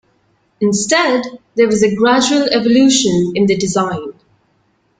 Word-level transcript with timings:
Instead, 0.59 1.25
there 1.53 1.67
was 1.67 1.83
a 1.83 1.95
gradual 1.95 2.49
evolution 2.51 3.33
in 3.35 3.45
the 3.45 3.55
design. 3.55 4.13